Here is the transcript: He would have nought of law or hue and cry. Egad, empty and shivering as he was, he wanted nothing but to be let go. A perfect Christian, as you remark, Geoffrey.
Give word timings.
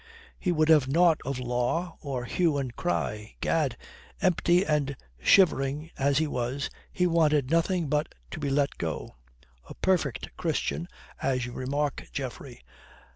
He 0.39 0.51
would 0.51 0.69
have 0.69 0.87
nought 0.87 1.19
of 1.25 1.37
law 1.37 1.95
or 2.01 2.25
hue 2.25 2.57
and 2.57 2.75
cry. 2.75 3.35
Egad, 3.39 3.77
empty 4.19 4.65
and 4.65 4.97
shivering 5.21 5.91
as 5.95 6.17
he 6.17 6.25
was, 6.25 6.71
he 6.91 7.05
wanted 7.05 7.51
nothing 7.51 7.87
but 7.87 8.15
to 8.31 8.39
be 8.39 8.49
let 8.49 8.79
go. 8.79 9.13
A 9.69 9.75
perfect 9.75 10.35
Christian, 10.37 10.87
as 11.21 11.45
you 11.45 11.51
remark, 11.51 12.05
Geoffrey. 12.11 12.63